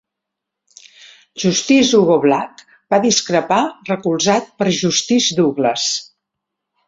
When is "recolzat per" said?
3.91-4.69